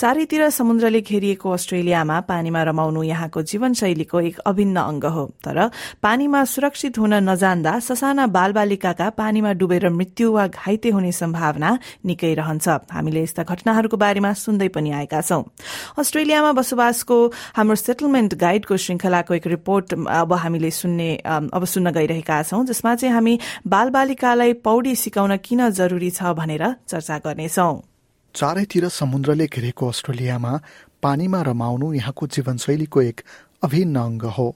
चारैतिर 0.00 0.48
समुद्रले 0.50 1.00
घेरिएको 1.02 1.50
अस्ट्रेलियामा 1.52 2.20
पानीमा 2.24 2.62
रमाउनु 2.64 3.02
यहाँको 3.04 3.42
जीवनशैलीको 3.42 4.20
एक 4.20 4.38
अभिन्न 4.48 4.76
अंग 4.80 5.04
हो। 5.04 5.24
तर 5.44 5.68
पानीमा 6.00 6.44
सुरक्षित 6.46 6.98
हुन 6.98 7.14
नजान्दा 7.28 7.78
ससाना 7.78 8.26
बालबालिकाका 8.32 9.08
पानीमा 9.12 9.52
डुबेर 9.60 9.88
मृत्यु 9.90 10.32
वा 10.32 10.46
घाइते 10.48 10.88
हुने 10.88 11.12
सम्भावना 11.12 11.70
निकै 12.08 12.32
रहन्छ। 12.34 12.68
हामीले 12.88 13.22
यस्ता 13.22 13.42
घटनाहरूको 13.44 13.96
बारेमा 14.00 14.32
सुन्दै 14.40 14.68
पनि 14.72 14.90
आएका 15.04 15.20
छौं। 15.20 15.42
अस्ट्रेलियामा 16.00 16.52
बसोबासको 16.56 17.16
हाम्रो 17.60 17.76
सेटलमेन्ट 17.76 18.34
गाइडको 18.40 18.76
श्रृंखलाको 18.80 19.34
एक 19.34 19.46
रिपोर्ट 19.52 19.94
अब 20.16 20.32
हामीले 20.32 20.70
सुन्ने 20.80 21.10
अब 21.28 21.64
सुन्न 21.66 21.92
गइरहेका 21.92 22.42
छौं 22.48 22.64
जसमा 22.64 22.94
चाहिँ 22.96 23.14
हामी 23.14 23.38
बालबालिकालाई 23.68 24.52
पौडी 24.64 24.96
सिकाउन 24.96 25.36
किन 25.44 25.68
जरूरी 25.76 26.10
छ 26.16 26.32
भनेर 26.40 26.64
चर्चा 26.88 27.18
गर्नेछौं। 27.20 27.89
चारैतिर 28.34 28.88
समुद्रले 28.90 29.46
घेरेको 29.46 29.88
अस्ट्रेलियामा 29.88 30.52
पानीमा 31.02 31.40
रमाउनु 31.42 31.92
यहाँको 31.94 32.26
जीवनशैलीको 32.26 33.02
एक 33.02 33.20
अभिन्न 33.62 33.96
अङ्ग 33.98 34.24
हो। 34.36 34.48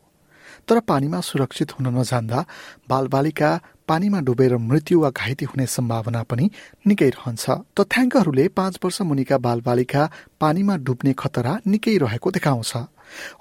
तर 0.68 0.80
पानीमा 0.80 1.20
सुरक्षित 1.20 1.72
हुन 1.72 1.86
नजान्दा 1.98 2.44
बालबालिका 2.88 3.50
पानीमा 3.88 4.20
डुबेर 4.20 4.56
मृत्यु 4.56 5.00
वा 5.00 5.10
घाइते 5.10 5.44
हुने 5.44 5.66
सम्भावना 5.66 6.22
पनि 6.22 6.50
निकै 6.86 7.08
रहन्छ। 7.10 7.44
तथ्याङ्कहरूले 7.76 8.48
पाँच 8.48 8.78
वर्ष 8.84 9.00
मुनिका 9.02 9.38
बालबालिका 9.38 10.02
पानीमा 10.40 10.76
डुब्ने 10.76 11.12
खतरा 11.12 11.52
निकै 11.66 11.96
रहेको 11.98 12.30
देखाउँछ। 12.30 12.72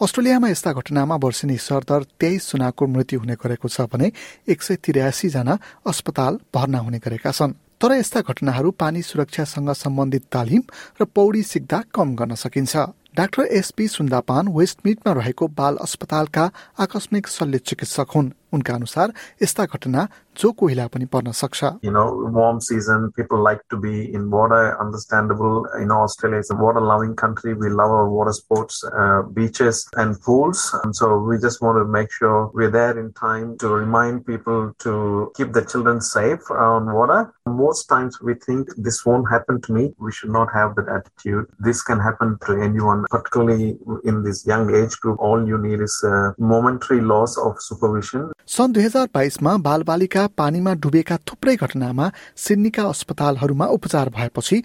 अस्ट्रेलियामा 0.03 0.47
यस्ता 0.49 0.71
घटनामा 0.73 1.15
वर्षेनी 1.15 1.57
सरदर 1.57 2.03
तेइस 2.19 2.51
जनाको 2.51 2.87
मृत्यु 2.87 3.19
हुने 3.19 3.35
गरेको 3.39 3.67
छ 3.69 3.87
भने 3.87 4.11
एक 4.47 4.61
सय 4.61 4.75
तिरासी 4.83 5.29
जना 5.29 5.57
अस्पताल 5.87 6.39
भर्ना 6.55 6.79
हुने 6.79 6.99
गरेका 6.99 7.31
छन्। 7.31 7.55
तर 7.83 7.91
यस्ता 7.91 8.19
घटनाहरू 8.21 8.69
पानी 8.71 9.01
सुरक्षासँग 9.01 9.69
सम्बन्धित 9.75 10.23
तालिम 10.31 10.61
र 11.01 11.05
पौडी 11.05 11.41
सिक्दा 11.43 11.79
कम 11.91 12.15
गर्न 12.15 12.35
सकिन्छ। 12.35 12.75
डाक्टर 13.11 13.43
एसपी 13.51 13.87
सुन्दापान 13.87 14.47
वेस्टमिटमा 14.47 15.13
रहेको 15.13 15.47
बाल 15.51 15.75
अस्पतालका 15.83 16.45
आकस्मिक 16.79 17.27
शल्य 17.27 17.57
चिकित्सक 17.59 18.15
हुन्। 18.15 18.31
उनका 18.54 18.74
अनुसार 18.74 19.12
यस्ता 19.42 19.64
घटना 19.64 20.08
जो 20.40 20.50
कोहीलाई 20.60 20.88
पनि 20.94 21.04
पर्न 21.12 21.32
सक्छ 21.32 21.70
You 21.82 21.90
know, 21.90 22.06
warm 22.36 22.60
season, 22.60 23.10
people 23.12 23.42
like 23.42 23.60
to 23.70 23.76
be 23.76 24.12
in 24.14 24.30
water. 24.30 24.76
Understandable. 24.80 25.66
You 25.78 25.86
know, 25.86 26.00
Australia 26.02 26.38
is 26.38 26.50
a 26.50 26.54
water-loving 26.54 27.14
country. 27.16 27.54
We 27.54 27.68
love 27.68 27.90
our 27.90 28.08
water 28.08 28.32
sports, 28.32 28.84
uh, 28.84 29.22
beaches 29.38 29.86
and 29.96 30.20
pools. 30.20 30.62
And 30.82 30.94
so 30.94 31.18
we 31.18 31.38
just 31.38 31.60
want 31.60 31.78
to 31.78 31.84
make 31.84 32.12
sure 32.12 32.50
we're 32.54 32.70
there 32.70 32.98
in 32.98 33.12
time 33.12 33.56
to 33.58 33.68
remind 33.68 34.24
people 34.26 34.72
to 34.86 35.32
keep 35.36 35.52
the 35.52 35.64
children 35.64 36.00
safe 36.00 36.50
on 36.50 36.92
water. 36.92 37.32
Most 37.46 37.86
times 37.86 38.20
we 38.20 38.34
think 38.34 38.68
this 38.76 39.04
won't 39.04 39.28
happen 39.30 39.60
to 39.62 39.72
me. 39.72 39.92
We 39.98 40.12
should 40.12 40.30
not 40.30 40.52
have 40.52 40.74
that 40.76 40.88
attitude. 40.88 41.46
This 41.58 41.82
can 41.82 41.98
happen 41.98 42.38
to 42.46 42.60
anyone, 42.62 43.04
particularly 43.10 43.76
in 44.04 44.22
this 44.22 44.46
young 44.46 44.74
age 44.74 44.98
group. 45.00 45.18
All 45.18 45.46
you 45.46 45.58
need 45.58 45.80
is 45.80 46.00
a 46.04 46.34
momentary 46.38 47.00
loss 47.00 47.36
of 47.36 47.60
supervision. 47.60 48.30
सन् 48.47 48.73
दुई 48.73 48.83
हजार 48.83 49.07
बाइसमा 49.13 49.51
बालबालिका 49.57 50.27
पानीमा 50.37 50.73
डुबेका 50.73 51.17
थुप्रै 51.17 51.55
घटनामा 51.55 52.11
सिडनीका 52.35 52.83
अस्पतालहरूमा 52.83 53.65
उपचार 53.65 54.09
भएपछि 54.09 54.57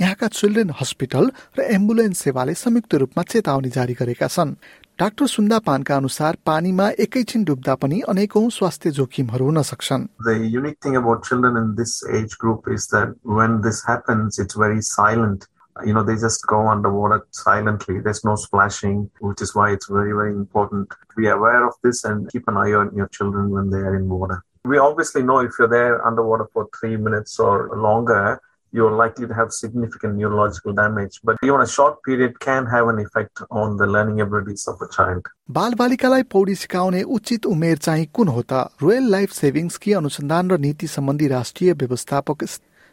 यहाँका 0.00 0.26
चिल्ड्रेन 0.28 0.70
हस्पिटल 0.80 1.30
र 1.58 1.60
एम्बुलेन्स 1.76 2.18
सेवाले 2.18 2.54
संयुक्त 2.54 2.94
रूपमा 2.94 3.22
चेतावनी 3.22 3.70
जारी 3.70 3.94
गरेका 4.00 4.28
छन् 4.28 4.54
डाक्टर 4.98 5.26
सुन्दा 5.26 5.58
पानका 5.58 5.96
अनुसार 5.96 6.36
पानीमा 6.46 6.88
एकैछिन 7.04 7.44
डुब्दा 7.44 7.74
पनि 7.74 8.00
अनेकौं 8.08 8.48
स्वास्थ्य 8.48 8.90
जोखिमहरू 8.90 9.44
हुन 9.44 9.62
सक्छन्. 9.62 10.08
You 15.85 15.93
know, 15.93 16.03
they 16.03 16.15
just 16.15 16.45
go 16.47 16.67
underwater 16.67 17.25
silently. 17.31 17.99
There's 17.99 18.23
no 18.25 18.35
splashing, 18.35 19.09
which 19.19 19.41
is 19.41 19.55
why 19.55 19.71
it's 19.71 19.87
very, 19.87 20.11
very 20.11 20.33
important 20.33 20.89
to 20.89 21.15
be 21.15 21.27
aware 21.27 21.65
of 21.65 21.73
this 21.83 22.03
and 22.03 22.29
keep 22.31 22.47
an 22.47 22.57
eye 22.57 22.73
on 22.73 22.93
your 22.95 23.07
children 23.07 23.49
when 23.49 23.69
they 23.69 23.77
are 23.77 23.95
in 23.95 24.09
water. 24.09 24.43
We 24.65 24.77
obviously 24.77 25.23
know 25.23 25.39
if 25.39 25.51
you're 25.57 25.67
there 25.67 26.05
underwater 26.05 26.47
for 26.53 26.67
three 26.79 26.97
minutes 26.97 27.39
or 27.39 27.55
longer, 27.75 28.39
you're 28.73 28.91
likely 28.91 29.27
to 29.27 29.33
have 29.33 29.51
significant 29.51 30.15
neurological 30.15 30.73
damage. 30.73 31.19
But 31.23 31.37
even 31.43 31.61
a 31.61 31.67
short 31.67 32.03
period 32.03 32.39
can 32.39 32.65
have 32.65 32.87
an 32.87 32.99
effect 32.99 33.41
on 33.49 33.77
the 33.77 33.87
learning 33.87 34.21
abilities 34.21 34.67
of 34.67 34.81
a 34.81 34.87
child. 34.95 35.27
बालबालिकालाई 35.51 36.23
पौडी 36.31 36.55
सिकाउने 36.55 37.01
उचित 37.03 37.45
उमेर 37.45 37.77
चाहिँ 37.77 38.05
कुन 38.15 38.27
हो 38.27 38.41
त 38.51 38.69
royal 38.83 39.09
life 39.11 39.31
सेभिङ्सकी 39.39 39.93
अनुसन्धान 40.01 40.51
र 40.51 40.57
नीति 40.67 40.87
सम्बन्धी 40.87 41.27
राष्ट्रिय 41.27 41.73
व्यवस्थापक 41.83 42.43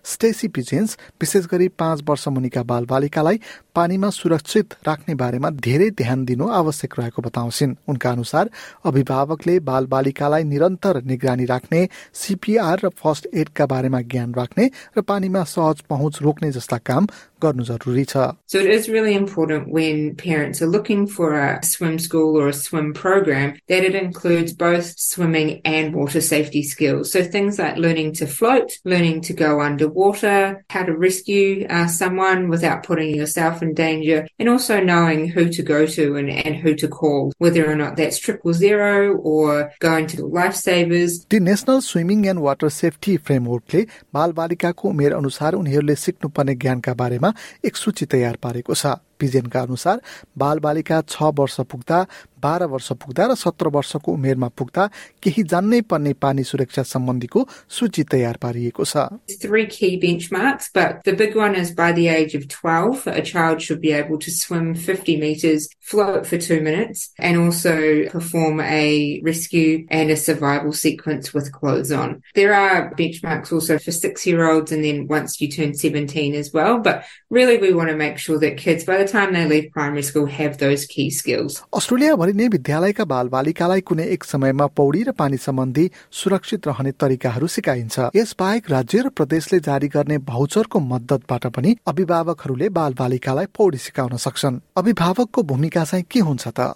स्टेसी 0.05 0.47
पिजेन्स 0.47 0.97
विशेष 1.21 1.45
गरी 1.51 1.67
पाँच 1.79 2.03
वर्ष 2.07 2.27
मुनिका 2.27 2.63
बालबालिकालाई 2.63 3.39
पानीमा 3.75 4.09
सुरक्षित 4.09 4.73
राख्ने 4.87 5.15
बारेमा 5.15 5.49
धेरै 5.63 5.89
ध्यान 5.91 6.25
दिनु 6.25 6.47
आवश्यक 6.51 6.99
रहेको 6.99 7.21
बताउँछिन्। 7.21 7.75
उनका 7.87 8.09
अनुसार 8.11 8.49
अभिभावकले 8.85 9.59
बालबालिकालाई 9.59 10.43
निरन्तर 10.43 11.01
निगरानी 11.03 11.45
राख्ने 11.45 11.87
सिपिआर 12.13 12.79
र 12.85 12.89
फर्स्ट 12.97 13.27
एडका 13.33 13.65
बारेमा 13.65 14.01
ज्ञान 14.01 14.33
राख्ने 14.33 14.69
र 14.97 15.01
पानीमा 15.01 15.43
सहज 15.43 15.81
पहुँच 15.89 16.21
रोक्ने 16.21 16.51
जस्ता 16.51 16.77
काम 16.77 17.07
गर्नु 17.42 17.64
जरुरी 17.64 18.04
छ 18.12 18.22
So 18.46 18.58
it 18.58 18.70
is 18.70 18.88
really 18.88 19.14
important 19.14 19.68
when 19.72 20.16
parents 20.16 20.60
are 20.62 20.66
looking 20.66 21.06
for 21.06 21.34
a 21.38 21.62
swim 21.62 21.98
school 21.98 22.36
or 22.40 22.48
a 22.48 22.52
swim 22.52 22.92
program 22.92 23.54
that 23.68 23.84
it 23.84 23.94
includes 23.94 24.52
both 24.52 24.98
swimming 24.98 25.60
and 25.64 25.94
water 25.94 26.20
safety 26.20 26.62
skills. 26.62 27.12
So 27.12 27.22
things 27.22 27.58
like 27.58 27.76
learning 27.76 28.14
to 28.14 28.26
float, 28.26 28.78
learning 28.84 29.20
to 29.28 29.32
go 29.32 29.60
underwater, 29.60 30.64
how 30.70 30.82
to 30.84 30.96
rescue 30.96 31.66
uh, 31.68 31.86
someone 31.86 32.48
without 32.48 32.82
putting 32.82 33.14
yourself 33.14 33.62
in 33.62 33.74
danger, 33.74 34.26
and 34.38 34.48
also 34.48 34.80
knowing 34.80 35.28
who 35.28 35.48
to 35.48 35.62
go 35.62 35.86
to 35.86 36.16
and, 36.16 36.30
and 36.30 36.56
who 36.56 36.74
to 36.74 36.88
call, 36.88 37.32
whether 37.38 37.70
or 37.70 37.76
not 37.76 37.96
that's 37.96 38.18
triple 38.18 38.52
zero 38.52 39.16
or 39.16 39.72
going 39.80 40.06
to 40.06 40.16
the 40.16 40.28
lifesavers. 40.40 41.18
The 41.30 41.40
national 41.40 41.80
swimming 41.90 42.26
and 42.26 42.40
water 42.48 42.68
safety 42.80 43.16
फ्रेमवर्कले 43.28 43.86
बालबालिकाको 44.14 44.88
उमेर 44.88 45.12
अनुसार 45.22 45.54
उनीहरूले 45.62 45.94
सिक्नुपर्ने 46.04 46.54
ज्ञानका 46.64 46.94
बारेमा 47.02 47.28
एक 47.65 47.75
सूची 47.75 48.05
तयार 48.05 48.35
पारेको 48.41 48.73
छ। 48.73 48.85
पिजेनका 49.22 49.60
अनुसार 49.60 50.00
बालबालिका 50.38 51.00
छ 51.10 51.30
वर्ष 51.38 51.60
पुग्दा 51.70 51.98
बाह्र 52.42 52.64
वर्ष 52.72 52.92
पुग्दा 53.02 53.26
र 53.30 53.34
सत्र 53.34 53.68
वर्षको 53.74 54.12
उमेरमा 54.12 54.48
पुग्दा 54.58 54.84
केही 55.22 55.42
जान्नै 55.52 55.80
पर्ने 55.90 56.12
पानी 56.22 56.42
सुरक्षा 56.50 56.82
सम्बन्धीको 56.94 57.40
सूची 57.78 58.02
तयार 58.14 58.36
पारिएको 58.42 58.84
छ 58.90 59.06
Three 59.42 59.66
key 59.66 59.98
benchmarks, 60.00 60.70
but 60.72 61.02
the 61.04 61.14
big 61.20 61.34
one 61.36 61.54
is 61.54 61.70
by 61.80 61.90
the 61.92 62.08
age 62.08 62.34
of 62.34 62.46
12, 62.48 63.06
a 63.06 63.22
child 63.22 63.62
should 63.62 63.80
be 63.80 63.92
able 63.92 64.18
to 64.18 64.30
swim 64.30 64.74
50 64.74 65.16
meters, 65.16 65.68
float 65.80 66.26
for 66.26 66.38
two 66.38 66.60
minutes, 66.60 67.10
and 67.18 67.38
also 67.38 68.04
perform 68.10 68.60
a 68.60 69.20
rescue 69.24 69.86
and 69.90 70.10
a 70.10 70.16
survival 70.16 70.72
sequence 70.72 71.32
with 71.34 71.52
clothes 71.52 71.92
on. 71.92 72.22
There 72.34 72.54
are 72.54 72.94
benchmarks 72.94 73.52
also 73.52 73.78
for 73.78 73.92
six 73.92 74.26
year 74.26 74.48
olds 74.50 74.72
and 74.72 74.84
then 74.84 75.06
once 75.06 75.40
you 75.40 75.48
turn 75.48 75.74
17 75.74 76.34
as 76.34 76.52
well, 76.52 76.78
but 76.78 77.04
really 77.30 77.58
we 77.58 77.72
want 77.72 77.90
to 77.90 77.96
make 77.96 78.18
sure 78.18 78.38
that 78.38 78.56
kids 78.56 78.84
by 78.84 78.98
the 78.98 79.08
time 79.13 79.33
they 79.51 79.61
primary 79.75 80.03
school 80.09 80.27
have 80.39 80.57
those 80.57 80.85
key 80.93 81.07
skills. 81.19 81.61
अस्ट्रेलियाभरि 81.79 82.33
नै 82.33 82.47
विद्यालयका 82.55 83.05
बालबालिकालाई 83.13 83.81
कुनै 83.89 84.05
एक 84.15 84.23
समयमा 84.23 84.67
पौडी 84.79 85.03
र 85.03 85.11
पानी 85.21 85.37
सम्बन्धी 85.37 85.85
सुरक्षित 86.11 86.67
रहने 86.67 86.91
तरिकाहरू 87.01 87.47
सिकाइन्छ। 87.47 87.95
यसबाहेक 88.15 88.71
राज्य 88.71 89.01
र 89.01 89.09
प्रदेशले 89.17 89.59
जारी 89.69 89.87
गर्ने 89.87 90.17
भाउचरको 90.31 90.79
मद्दतबाट 90.91 91.47
पनि 91.55 91.75
अभिभावकहरूले 91.87 92.69
बालबालिकालाई 92.79 93.45
पौडी 93.57 93.77
सिकाउन 93.77 94.17
सक्छन्। 94.17 94.61
अभिभावकको 94.77 95.43
भूमिका 95.43 95.83
चाहिँ 95.83 96.05
के 96.11 96.19
हुन्छ 96.19 96.47
त? 96.47 96.73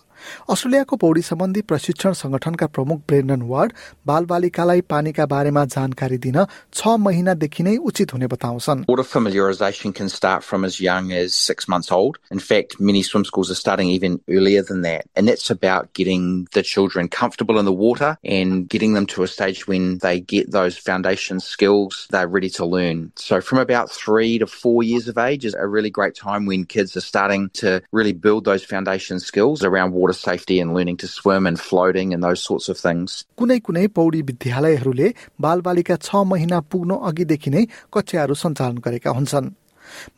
अस्ट्रेलियाको 0.51 0.97
पौडी 0.97 1.23
सम्बन्धी 1.23 1.61
प्रशिक्षण 1.71 2.13
संगठनका 2.23 2.67
प्रमुख 2.77 3.01
ब्रेन्डन 3.09 3.43
वार्ड 3.53 3.73
बालबालिकालाई 4.07 4.81
पानीका 4.93 5.27
बारेमा 5.33 5.65
जानकारी 5.75 6.19
दिन 6.27 6.39
छ 6.75 6.95
महिनादेखि 7.07 7.63
नै 7.63 7.77
उचित 7.91 8.13
हुने 8.15 8.27
बताउँछन् 8.35 8.85
Water 8.89 9.07
familiarisation 9.09 9.95
can 9.99 10.09
start 10.09 10.45
from 10.45 10.65
as 10.65 10.81
young 10.81 11.13
as 11.13 11.35
six 11.35 11.69
months 11.69 11.93
old. 11.97 12.19
In 12.31 12.39
fact, 12.39 12.79
many 12.81 13.03
swim 13.03 13.25
schools 13.25 13.51
are 13.51 13.59
starting 13.61 13.89
even 13.89 14.19
earlier 14.29 14.63
than 14.63 14.83
that. 14.83 15.07
And 15.17 15.29
that's 15.29 15.51
about 15.51 15.93
getting 16.01 16.29
the 16.59 16.63
children 16.63 17.09
comfortable 17.09 17.59
in 17.59 17.65
the 17.65 17.77
water 17.83 18.17
and 18.25 18.69
getting 18.69 18.95
them 18.95 19.07
to 19.15 19.23
a 19.23 19.29
stage 19.29 19.67
when 19.67 19.99
they 19.99 20.15
get 20.21 20.51
those 20.51 20.79
foundation 20.79 21.41
skills 21.41 22.07
they're 22.11 22.33
ready 22.37 22.51
to 22.59 22.67
learn. 22.67 23.13
So 23.17 23.41
from 23.41 23.59
about 23.59 23.91
three 23.91 24.39
to 24.39 24.47
four 24.47 24.83
years 24.83 25.09
of 25.09 25.19
age 25.19 25.45
is 25.45 25.55
a 25.55 25.67
really 25.67 25.91
great 25.91 26.15
time 26.15 26.47
when 26.47 26.65
kids 26.65 26.97
are 26.97 27.07
starting 27.09 27.49
to 27.63 27.83
really 27.93 28.13
build 28.13 28.45
those 28.45 28.65
foundation 28.65 29.21
skills 29.21 29.65
around 29.65 29.93
water 29.93 30.06
safety 30.13 30.61
and 30.61 30.75
learning 30.75 30.97
to 30.97 31.07
swim 31.07 31.47
and 31.47 31.59
floating 31.59 32.15
and 32.15 32.23
those 32.23 32.43
sorts 32.43 32.69
of 32.69 32.77
things. 32.79 33.25
कुनै 33.39 33.59
कुनै 33.61 33.87
पौडी 33.99 34.23
विद्यालयहरूले 34.31 35.09
बालबालिका 35.41 35.97
छ 36.07 36.11
महिना 36.33 36.61
पुग्नु 36.71 36.95
अघिदेखि 37.09 37.51
नै 37.51 37.63
कक्षाहरू 37.95 38.35
सञ्चालन 38.45 38.79
गरेका 38.87 39.11
हुन्छन् 39.11 39.49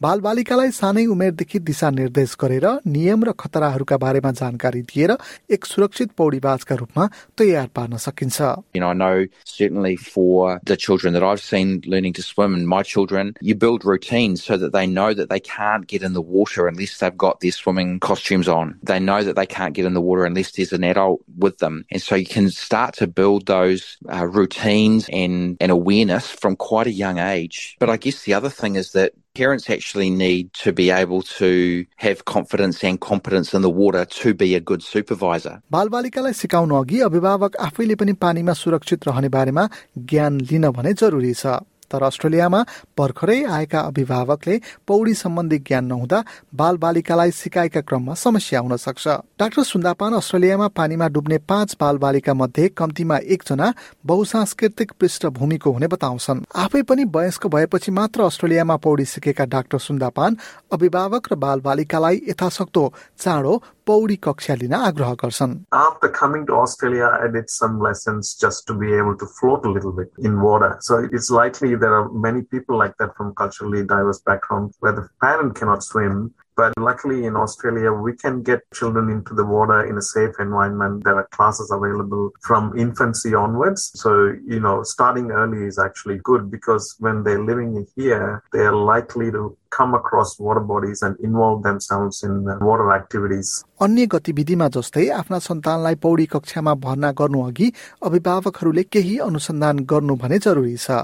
बालबालिकालाई 0.05 0.71
सानै 0.79 1.05
उमेरदेखि 1.15 1.59
दिशा 1.71 1.91
निर्देश 1.99 2.35
गरेर 2.43 2.67
नियम 2.97 3.25
र 3.29 3.33
खतराहरूका 3.43 3.97
बारेमा 4.05 4.31
जानकारी 4.41 4.83
दिएर 4.91 5.17
एक 5.57 5.65
सुरक्षित 5.73 6.11
पौडीबाजका 6.21 6.75
रूपमा 6.83 7.05
तयार 7.39 7.69
पार्न 7.77 7.97
सकिन्छ 8.07 8.39
You 8.75 8.81
know, 8.83 8.91
I 8.91 8.99
know 9.03 9.27
certainly 9.45 9.97
for 9.97 10.61
the 10.65 10.77
children 10.77 11.15
that 11.15 11.23
I've 11.23 11.41
seen 11.41 11.83
learning 11.87 12.15
to 12.15 12.23
swim 12.23 12.55
and 12.55 12.69
my 12.69 12.83
children, 12.83 13.35
you 13.41 13.55
build 13.55 13.85
routines 13.85 14.45
so 14.45 14.57
that 14.57 14.73
they 14.73 14.87
know 14.87 15.13
that 15.15 15.31
they 15.31 15.41
can't 15.41 15.87
get 15.87 16.03
in 16.03 16.13
the 16.19 16.25
water 16.39 16.67
unless 16.67 16.99
they've 16.99 17.17
got 17.17 17.41
their 17.41 17.53
swimming 17.53 17.99
costumes 18.01 18.49
on. 18.49 18.79
They 18.83 19.01
know 19.01 19.23
that 19.23 19.37
they 19.37 19.47
can't 19.47 19.75
get 19.75 19.87
in 19.87 19.95
the 19.95 20.01
water 20.01 20.25
unless 20.25 20.53
there's 20.53 20.73
an 20.73 20.85
adult 20.85 21.23
with 21.39 21.59
them. 21.59 21.85
And 21.91 22.03
so 22.03 22.15
you 22.15 22.27
can 22.27 22.51
start 22.51 22.95
to 23.03 23.07
build 23.07 23.47
those 23.47 23.97
uh, 24.13 24.27
routines 24.27 25.09
and, 25.13 25.57
and 25.61 25.71
awareness 25.71 26.31
from 26.31 26.57
quite 26.57 26.87
a 26.87 26.93
young 26.93 27.19
age. 27.19 27.77
But 27.79 27.91
I 27.91 27.97
guess 27.97 28.23
the 28.23 28.35
other 28.35 28.51
thing 28.51 28.77
is 28.77 28.93
that 28.93 29.13
parents 29.35 29.69
actually 29.69 30.11
need 30.11 30.53
to 30.53 30.73
be 30.73 30.91
able 30.91 31.23
to 31.23 31.85
have 31.97 32.25
confidence 32.25 32.85
and 32.85 33.01
competence 33.01 33.53
in 33.53 33.63
the 33.63 33.71
water 33.71 34.05
to 34.05 34.35
be 34.35 34.55
a 34.55 34.61
good 34.61 34.83
supervisor. 34.83 35.55
बालबालिकालाई 35.73 36.33
सिकाउनु 36.33 36.81
अघि 36.83 37.01
अभिभावक 37.11 37.57
आफैले 37.69 37.95
पनि 38.03 38.13
पानीमा 38.25 38.53
सुरक्षित 38.63 39.09
रहने 39.09 39.29
बारेमा 39.37 39.69
ज्ञान 39.99 40.41
लिन 40.51 40.69
भने 40.79 40.93
जरुरी 41.03 41.33
छ 41.35 41.61
तर 41.92 42.04
अस्ट्रेलियामा 42.04 42.62
भर्खरै 43.00 43.44
आएका 43.46 43.80
अभिभावकले 43.82 44.60
पौडी 44.88 45.14
सम्बन्धी 45.14 45.58
ज्ञान 45.60 45.86
नहुँदा 45.86 46.24
बाल 46.56 46.78
बालिकालाई 46.78 47.32
सिकाएका 47.32 47.82
क्रममा 47.82 48.14
समस्या 48.16 48.60
हुन 48.60 48.76
सक्छ। 48.78 49.08
डाक्टर 49.40 49.64
सुन्दापान 49.64 50.14
अस्ट्रेलियामा 50.14 50.68
पानीमा 50.70 51.08
डुब्ने 51.08 51.38
पाँच 51.50 51.76
बाल 51.82 51.98
बालिका 51.98 52.34
मध्ये 52.34 52.68
कम्तीमा 52.78 53.18
एकजना 53.18 53.74
बहुसांस्कृतिक 54.06 54.92
पृष्ठभूमिको 55.00 55.72
हुने 55.72 55.88
बताउँछन्। 55.88 56.44
आफै 56.56 56.82
पनि 56.82 57.04
वयस्क 57.16 57.48
भएपछि 57.48 57.92
मात्र 57.92 58.22
अस्ट्रेलियामा 58.24 58.76
पौडी 58.78 59.06
सिकेका 59.06 59.46
डाक्टर 59.48 59.80
सुन्दापान 59.80 60.38
अभिभावक 60.74 61.32
र 61.32 61.36
बाल 61.36 61.60
बालिकालाई 61.60 62.22
यथासक्दो 62.30 62.84
चाँडो 63.18 63.54
पौडी 63.89 64.17
कक्षा 64.27 64.55
लिन 64.61 64.75
आग्रह 64.75 65.13
गर्छन् 65.23 65.57
After 65.73 66.09
coming 66.09 66.47
to 66.47 66.55
Australia, 66.55 67.11
I 67.23 67.29
did 67.29 67.51
some 67.51 67.81
lessons 67.81 68.35
just 68.45 68.67
to 68.69 68.75
be 68.75 68.95
able 68.95 69.17
to 69.17 69.27
float 69.27 69.67
a 69.67 69.71
little 69.71 69.93
bit 69.93 70.11
in 70.19 70.41
water. 70.41 70.77
So 70.81 71.07
it's 71.13 71.31
likely 71.31 71.75
there 71.75 71.95
are 71.95 72.09
many 72.29 72.43
people 72.43 72.79
like 72.79 72.97
that 72.99 73.17
from 73.17 73.35
culturally 73.35 73.85
diverse 73.85 74.21
backgrounds 74.21 74.77
where 74.81 74.93
the 74.93 75.09
parent 75.21 75.55
cannot 75.55 75.83
swim. 75.83 76.35
But 76.57 76.73
luckily 76.79 77.25
in 77.25 77.37
Australia, 77.37 77.93
we 77.93 78.13
can 78.17 78.43
get 78.43 78.61
children 78.73 79.11
into 79.11 79.35
the 79.35 79.45
water 79.45 79.85
in 79.85 79.99
a 79.99 80.03
safe 80.03 80.35
environment. 80.39 81.03
There 81.05 81.17
are 81.17 81.29
classes 81.33 81.73
available 81.73 82.31
from 82.43 82.79
infancy 82.79 83.35
onwards. 83.35 83.91
So, 83.95 84.35
you 84.47 84.61
know, 84.61 84.83
starting 84.85 85.33
early 85.33 85.67
is 85.67 85.81
actually 85.81 86.21
good 86.23 86.51
because 86.51 86.95
when 87.01 87.25
they're 87.25 87.43
living 87.43 87.87
here, 87.97 88.43
they're 88.53 88.77
likely 88.93 89.33
to 89.33 89.57
come 89.70 89.94
across 89.94 90.40
water 90.40 90.60
bodies 90.60 91.02
and 91.02 91.16
involve 91.20 91.64
themselves 91.64 92.24
in 92.24 92.48
uh, 92.48 92.58
water 92.62 92.92
activities. 92.94 93.64
अन्य 93.82 94.06
गतिविधिमा 94.12 94.68
जस्तै 94.76 95.08
आफ्ना 95.18 95.38
सन्तानलाई 95.40 95.96
पौडी 96.04 96.26
कक्षामा 96.32 96.74
भर्ना 96.86 97.12
गर्नु 97.20 97.42
अघि 97.50 97.72
अभिभावकहरूले 98.08 98.84
केही 98.94 99.18
अनुसन्धान 99.28 99.80
गर्नु 99.92 100.16
भने 100.24 100.40
जरुरी 100.46 100.76
छ 100.86 100.98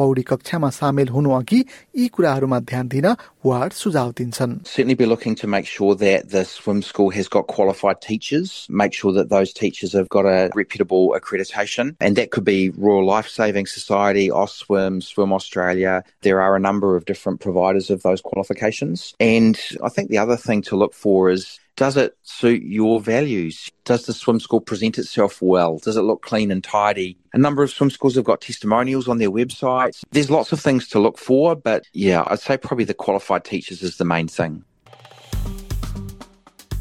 पौडी 0.00 0.22
कक्षामा 0.30 0.70
सामेल 0.76 1.08
हुनु 1.16 1.30
अघि 1.40 1.58
यी 1.96 2.06
कुराहरूमा 2.14 2.58
ध्यान 2.70 2.88
दिन 2.94 3.06
वार्ड 3.46 3.72
सुझाव 3.80 4.12
दिन्छन् 4.20 4.54
Certainly 4.64 4.94
be 5.02 5.06
looking 5.06 5.34
to 5.42 5.46
make 5.46 5.66
sure 5.66 5.94
that 6.04 6.30
the 6.30 6.44
swim 6.44 6.80
school 6.82 7.10
has 7.10 7.28
got 7.28 7.46
qualified 7.46 8.00
teachers, 8.00 8.66
make 8.70 8.94
sure 9.00 9.12
that 9.12 9.28
those 9.28 9.52
teachers 9.52 9.92
have 9.92 10.08
got 10.08 10.24
a 10.24 10.50
reputable 10.54 11.14
accreditation 11.18 11.94
and 12.00 12.16
that 12.16 12.30
could 12.30 12.44
be 12.44 12.70
Royal 12.70 13.04
Life 13.04 13.28
Saving 13.28 13.66
Society, 13.66 14.30
AUSTSWIM, 14.30 15.02
Swim 15.02 15.32
Australia. 15.40 16.02
There 16.22 16.40
are 16.40 16.56
a 16.56 16.64
number 16.70 16.96
of 16.96 17.04
different 17.04 17.40
providers 17.40 17.90
of 17.90 18.02
those 18.03 18.21
qualifications. 18.21 19.13
And 19.19 19.59
I 19.83 19.89
think 19.89 20.09
the 20.09 20.17
other 20.17 20.37
thing 20.37 20.61
to 20.63 20.75
look 20.75 20.93
for 20.93 21.29
is 21.29 21.59
does 21.75 21.95
it 21.95 22.17
suit 22.23 22.61
your 22.63 22.99
values? 22.99 23.69
Does 23.85 24.05
the 24.05 24.13
swim 24.13 24.41
school 24.41 24.59
present 24.59 24.97
itself 24.97 25.41
well? 25.41 25.77
Does 25.77 25.95
it 25.95 26.01
look 26.01 26.21
clean 26.21 26.51
and 26.51 26.61
tidy? 26.61 27.17
A 27.33 27.37
number 27.37 27.63
of 27.63 27.71
swim 27.71 27.89
schools 27.89 28.15
have 28.15 28.25
got 28.25 28.41
testimonials 28.41 29.07
on 29.07 29.17
their 29.17 29.31
websites. 29.31 30.03
There's 30.11 30.29
lots 30.29 30.51
of 30.51 30.59
things 30.59 30.89
to 30.89 30.99
look 30.99 31.17
for, 31.17 31.55
but 31.55 31.85
yeah, 31.93 32.25
I'd 32.27 32.41
say 32.41 32.57
probably 32.57 32.83
the 32.83 32.93
qualified 32.93 33.45
teachers 33.45 33.81
is 33.81 33.95
the 33.95 34.05
main 34.05 34.27
thing. 34.27 34.65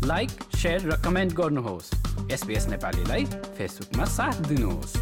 like 0.08 0.30
share 0.56 0.84
raw 0.88 0.96
comment 1.04 1.32
गर्नुहोस् 1.36 1.88
SPS 2.32 2.66
नेपालीलाई 2.68 3.24
फेसबुकमा 3.58 4.04
साथ 4.08 4.40
दिनुहोस् 4.48 4.94